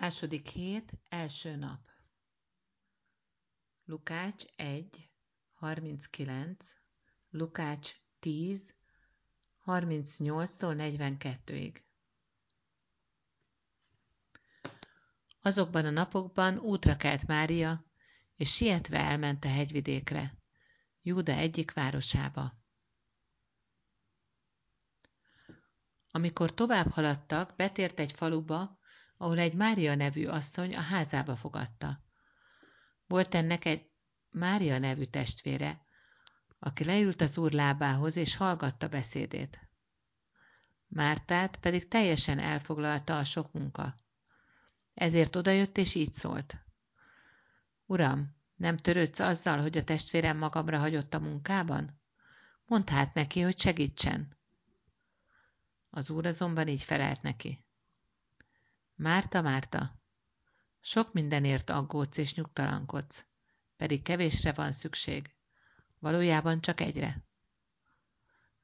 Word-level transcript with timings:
Második 0.00 0.46
hét, 0.48 0.92
első 1.08 1.56
nap. 1.56 1.80
Lukács 3.84 4.44
1, 4.56 5.10
39, 5.52 6.72
Lukács 7.30 7.94
10, 8.18 8.76
38-tól 9.64 10.74
42-ig. 10.78 11.82
Azokban 15.40 15.84
a 15.84 15.90
napokban 15.90 16.58
útra 16.58 16.96
kelt 16.96 17.26
Mária, 17.26 17.84
és 18.34 18.54
sietve 18.54 18.98
elment 18.98 19.44
a 19.44 19.48
hegyvidékre, 19.48 20.38
Júda 21.02 21.32
egyik 21.32 21.72
városába. 21.72 22.52
Amikor 26.10 26.54
tovább 26.54 26.90
haladtak, 26.90 27.56
betért 27.56 27.98
egy 27.98 28.12
faluba, 28.12 28.78
ahol 29.20 29.38
egy 29.38 29.54
Mária 29.54 29.94
nevű 29.94 30.26
asszony 30.26 30.76
a 30.76 30.80
házába 30.80 31.36
fogadta. 31.36 32.00
Volt 33.06 33.34
ennek 33.34 33.64
egy 33.64 33.90
Mária 34.30 34.78
nevű 34.78 35.04
testvére, 35.04 35.80
aki 36.58 36.84
leült 36.84 37.20
az 37.20 37.38
úr 37.38 37.52
lábához 37.52 38.16
és 38.16 38.36
hallgatta 38.36 38.88
beszédét. 38.88 39.68
Mártát 40.86 41.56
pedig 41.56 41.88
teljesen 41.88 42.38
elfoglalta 42.38 43.18
a 43.18 43.24
sok 43.24 43.52
munka. 43.52 43.94
Ezért 44.94 45.36
odajött 45.36 45.78
és 45.78 45.94
így 45.94 46.12
szólt. 46.12 46.64
Uram, 47.86 48.36
nem 48.56 48.76
törődsz 48.76 49.20
azzal, 49.20 49.58
hogy 49.58 49.76
a 49.76 49.84
testvérem 49.84 50.36
magamra 50.36 50.78
hagyott 50.78 51.14
a 51.14 51.20
munkában? 51.20 52.00
Mondd 52.66 52.90
hát 52.90 53.14
neki, 53.14 53.40
hogy 53.40 53.60
segítsen. 53.60 54.36
Az 55.90 56.10
úr 56.10 56.26
azonban 56.26 56.68
így 56.68 56.82
felelt 56.82 57.22
neki. 57.22 57.64
Márta, 59.00 59.40
Márta, 59.40 60.00
sok 60.80 61.12
mindenért 61.12 61.70
aggódsz 61.70 62.16
és 62.16 62.34
nyugtalankodsz, 62.34 63.26
pedig 63.76 64.02
kevésre 64.02 64.52
van 64.52 64.72
szükség. 64.72 65.34
Valójában 65.98 66.60
csak 66.60 66.80
egyre. 66.80 67.24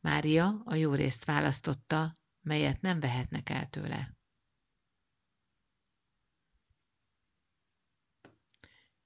Mária 0.00 0.62
a 0.64 0.74
jó 0.74 0.94
részt 0.94 1.24
választotta, 1.24 2.16
melyet 2.40 2.80
nem 2.80 3.00
vehetnek 3.00 3.48
el 3.48 3.70
tőle. 3.70 4.16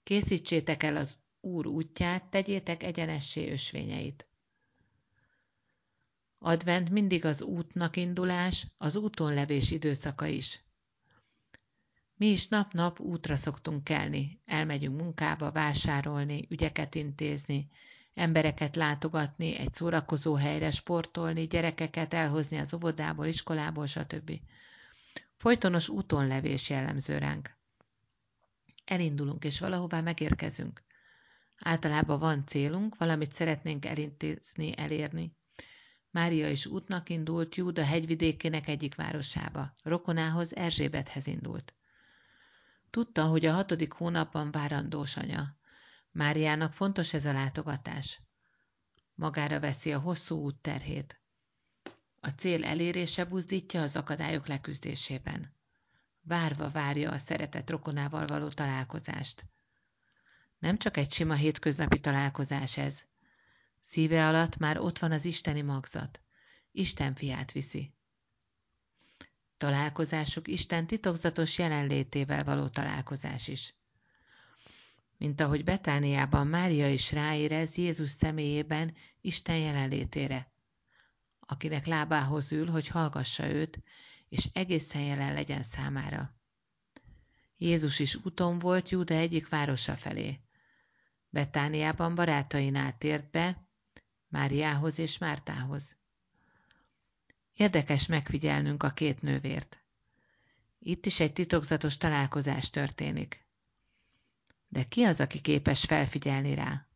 Készítsétek 0.03 0.83
el 0.83 0.97
az 0.97 1.19
Úr 1.41 1.67
útját, 1.67 2.31
tegyétek 2.31 2.83
egyenessé 2.83 3.51
ösvényeit. 3.51 4.29
Advent 6.39 6.91
mindig 6.91 7.25
az 7.25 7.43
útnak 7.43 7.97
indulás, 7.97 8.67
az 8.77 8.97
úton 8.97 9.35
levés 9.35 9.71
időszaka 9.71 10.27
is. 10.27 10.69
Mi 12.21 12.27
is 12.27 12.49
nap-nap 12.49 13.01
útra 13.01 13.37
szoktunk 13.37 13.85
kelni, 13.85 14.41
elmegyünk 14.47 15.01
munkába, 15.01 15.53
vásárolni, 15.53 16.47
ügyeket 16.49 16.95
intézni, 16.95 17.71
embereket 18.15 18.77
látogatni, 18.77 19.57
egy 19.57 19.73
szórakozó 19.73 20.35
helyre 20.35 20.71
sportolni, 20.71 21.47
gyerekeket 21.47 22.15
elhozni 22.15 22.59
az 22.59 22.75
óvodából, 22.75 23.27
iskolából, 23.27 23.87
stb. 23.87 24.41
Folytonos 25.37 25.89
útonlevés 25.89 26.71
jellemző 26.71 27.19
ránk. 27.19 27.57
Elindulunk, 28.85 29.45
és 29.45 29.61
valahová 29.61 30.01
megérkezünk. 30.01 30.83
Általában 31.59 32.19
van 32.19 32.47
célunk, 32.47 32.97
valamit 32.97 33.33
szeretnénk 33.33 33.85
elintézni, 33.87 34.77
elérni. 34.77 35.37
Mária 36.11 36.51
is 36.51 36.67
útnak 36.67 37.09
indult 37.09 37.55
Júda 37.55 37.85
hegyvidékének 37.85 38.69
egyik 38.69 38.95
városába. 38.95 39.75
Rokonához 39.83 40.57
Erzsébethez 40.57 41.27
indult. 41.27 41.75
Tudta, 42.91 43.25
hogy 43.25 43.47
a 43.47 43.53
hatodik 43.53 43.93
hónapban 43.93 44.51
várandós 44.51 45.17
anya. 45.17 45.57
Máriának 46.11 46.73
fontos 46.73 47.13
ez 47.13 47.25
a 47.25 47.33
látogatás. 47.33 48.21
Magára 49.15 49.61
veszi 49.61 49.93
a 49.93 49.99
hosszú 49.99 50.37
út 50.37 50.57
terhét. 50.57 51.21
A 52.21 52.29
cél 52.29 52.65
elérése 52.65 53.25
buzdítja 53.25 53.83
az 53.83 53.97
akadályok 53.97 54.47
leküzdésében. 54.47 55.57
Várva 56.21 56.69
várja 56.69 57.11
a 57.11 57.19
szeretett 57.19 57.71
rokonával 57.71 58.27
való 58.27 58.49
találkozást. 58.49 59.49
Nem 60.59 60.77
csak 60.77 60.97
egy 60.97 61.13
sima 61.13 61.35
hétköznapi 61.35 62.01
találkozás 62.01 62.77
ez. 62.77 63.05
Szíve 63.81 64.29
alatt 64.29 64.57
már 64.57 64.79
ott 64.79 64.99
van 64.99 65.13
az 65.13 65.25
isteni 65.25 65.63
magzat. 65.63 66.21
Isten 66.73 67.15
fiát 67.15 67.53
viszi. 67.53 67.95
Találkozásuk 69.61 70.49
Isten 70.49 70.87
titokzatos 70.87 71.59
jelenlétével 71.59 72.45
való 72.45 72.69
találkozás 72.69 73.49
is. 73.49 73.75
Mint 75.17 75.41
ahogy 75.41 75.65
Betániában 75.65 76.47
Mária 76.47 76.91
is 76.91 77.13
ráérez 77.13 77.77
Jézus 77.77 78.11
személyében 78.11 78.95
Isten 79.21 79.57
jelenlétére, 79.57 80.53
akinek 81.41 81.87
lábához 81.87 82.53
ül, 82.53 82.69
hogy 82.71 82.89
hallgassa 82.89 83.49
őt, 83.49 83.83
és 84.29 84.49
egészen 84.53 85.03
jelen 85.03 85.33
legyen 85.33 85.63
számára. 85.63 86.35
Jézus 87.57 87.99
is 87.99 88.15
úton 88.25 88.59
volt 88.59 88.89
Júda 88.91 89.15
egyik 89.15 89.49
városa 89.49 89.97
felé. 89.97 90.41
Betániában 91.29 92.15
barátainál 92.15 92.99
tért 92.99 93.31
be, 93.31 93.69
Máriához 94.29 94.99
és 94.99 95.19
Mártához. 95.19 96.00
Érdekes 97.61 98.07
megfigyelnünk 98.07 98.83
a 98.83 98.91
két 98.91 99.23
nővért. 99.23 99.81
Itt 100.79 101.07
is 101.07 101.21
egy 101.21 101.33
titokzatos 101.33 101.97
találkozás 101.97 102.71
történik. 102.71 103.47
De 104.69 104.85
ki 104.85 105.03
az, 105.03 105.21
aki 105.21 105.41
képes 105.41 105.85
felfigyelni 105.85 106.55
rá? 106.55 106.87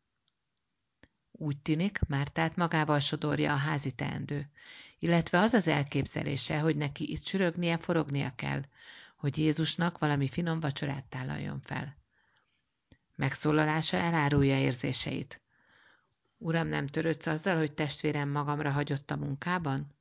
Úgy 1.32 1.58
tűnik, 1.58 2.00
Mártát 2.08 2.56
magával 2.56 2.98
sodorja 2.98 3.52
a 3.52 3.56
házi 3.56 3.92
teendő, 3.92 4.50
illetve 4.98 5.40
az 5.40 5.52
az 5.52 5.68
elképzelése, 5.68 6.58
hogy 6.58 6.76
neki 6.76 7.10
itt 7.10 7.26
sürögnie, 7.26 7.78
forognia 7.78 8.34
kell, 8.34 8.62
hogy 9.16 9.38
Jézusnak 9.38 9.98
valami 9.98 10.28
finom 10.28 10.60
vacsorát 10.60 11.04
tálaljon 11.04 11.60
fel. 11.60 11.96
Megszólalása 13.14 13.96
elárulja 13.96 14.58
érzéseit. 14.58 15.42
Uram, 16.38 16.68
nem 16.68 16.86
törődsz 16.86 17.26
azzal, 17.26 17.56
hogy 17.56 17.74
testvérem 17.74 18.28
magamra 18.28 18.70
hagyott 18.70 19.10
a 19.10 19.16
munkában? 19.16 19.93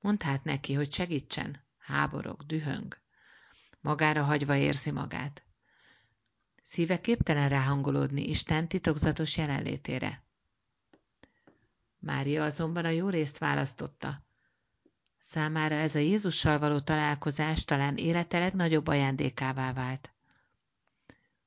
Mondd 0.00 0.22
hát 0.22 0.44
neki, 0.44 0.74
hogy 0.74 0.92
segítsen. 0.92 1.66
Háborog, 1.78 2.42
dühöng. 2.46 2.98
Magára 3.80 4.22
hagyva 4.22 4.56
érzi 4.56 4.90
magát. 4.90 5.42
Szíve 6.62 7.00
képtelen 7.00 7.48
ráhangolódni 7.48 8.28
Isten 8.28 8.68
titokzatos 8.68 9.36
jelenlétére. 9.36 10.22
Mária 11.98 12.44
azonban 12.44 12.84
a 12.84 12.88
jó 12.88 13.08
részt 13.08 13.38
választotta. 13.38 14.22
Számára 15.18 15.74
ez 15.74 15.94
a 15.94 15.98
Jézussal 15.98 16.58
való 16.58 16.80
találkozás 16.80 17.64
talán 17.64 17.96
élete 17.96 18.38
legnagyobb 18.38 18.86
ajándékává 18.86 19.72
vált. 19.72 20.12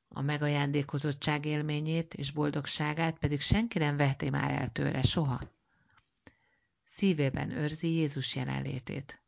A 0.08 0.22
megajándékozottság 0.22 1.46
élményét 1.46 2.14
és 2.14 2.32
boldogságát 2.32 3.18
pedig 3.18 3.42
senki 3.42 3.80
nem 3.80 3.98
vehté 3.98 4.30
már 4.30 4.52
el 4.52 4.72
tőle 4.72 5.02
soha 5.02 5.42
szívében 7.02 7.52
őrzi 7.52 7.88
Jézus 7.88 8.36
jelenlétét. 8.36 9.24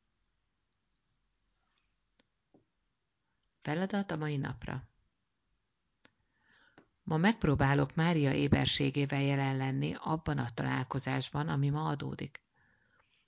Feladat 3.62 4.12
a 4.12 4.16
mai 4.16 4.38
napra. 4.38 4.88
Ma 7.04 7.18
megpróbálok 7.18 7.96
Mária 7.96 8.34
éberségével 8.34 9.22
jelen 9.22 9.58
lenni 9.58 9.96
abban 10.00 10.38
a 10.38 10.50
találkozásban, 10.50 11.48
ami 11.48 11.70
ma 11.70 11.88
adódik. 11.88 12.42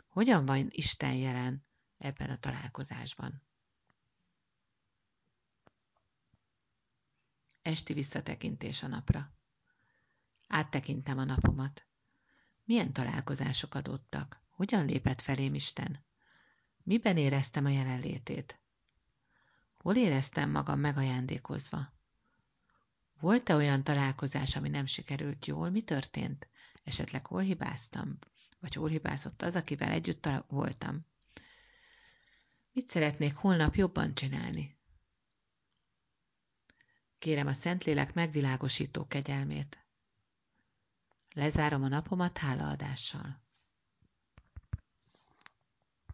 Hogyan 0.08 0.46
van 0.46 0.68
Isten 0.72 1.14
jelen 1.14 1.66
ebben 1.98 2.30
a 2.30 2.38
találkozásban? 2.38 3.42
Esti 7.62 7.94
visszatekintés 7.94 8.84
a 8.84 8.88
napra. 8.88 9.34
Áttekintem 10.48 11.18
a 11.18 11.24
napomat. 11.24 11.86
Milyen 12.66 12.94
találkozások 12.94 13.76
adottak? 13.76 14.42
Hogyan 14.50 14.86
lépett 14.86 15.22
felém 15.22 15.54
Isten? 15.54 16.06
Miben 16.84 17.18
éreztem 17.18 17.66
a 17.66 17.70
jelenlétét? 17.70 18.60
Hol 19.78 19.96
éreztem 19.96 20.52
magam 20.52 20.80
megajándékozva? 20.80 21.94
Volt-e 23.20 23.56
olyan 23.56 23.84
találkozás, 23.84 24.56
ami 24.56 24.70
nem 24.70 24.86
sikerült 24.86 25.46
jól? 25.46 25.70
Mi 25.70 25.82
történt? 25.82 26.48
Esetleg 26.84 27.26
hol 27.26 27.42
hibáztam? 27.42 28.18
Vagy 28.60 28.74
hol 28.74 28.90
hibázott 28.90 29.42
az, 29.42 29.56
akivel 29.56 29.90
együtt 29.90 30.30
voltam? 30.48 31.06
Mit 32.72 32.88
szeretnék 32.88 33.36
holnap 33.36 33.76
jobban 33.76 34.14
csinálni? 34.14 34.78
Kérem 37.20 37.48
a 37.48 37.54
Szentlélek 37.54 38.14
megvilágosító 38.14 39.08
kegyelmét. 39.08 39.85
Lezárom 41.36 41.84
a 41.84 41.88
napomat 41.88 42.38
hálaadással. 42.38 43.45